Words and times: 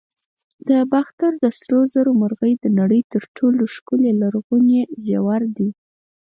د 0.67 0.69
باختر 0.91 1.31
د 1.43 1.45
سرو 1.59 1.81
زرو 1.93 2.11
مرغۍ 2.21 2.53
د 2.63 2.65
نړۍ 2.79 3.01
تر 3.13 3.23
ټولو 3.37 3.63
ښکلي 3.75 4.11
لرغوني 4.21 4.79
زیور 5.03 5.41
دی 5.57 5.69